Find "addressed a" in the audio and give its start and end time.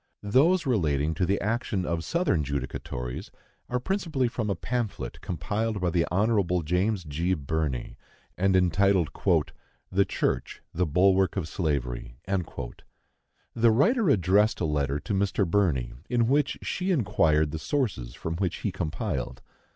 14.09-14.65